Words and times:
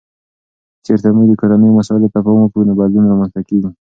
که 0.75 0.79
چیرته 0.85 1.09
موږ 1.15 1.25
د 1.29 1.33
کورنیو 1.41 1.77
مسایلو 1.79 2.11
ته 2.13 2.19
پام 2.25 2.37
وکړو، 2.41 2.67
نو 2.67 2.73
بدلون 2.79 3.05
رامنځته 3.09 3.41
کیږي. 3.49 3.69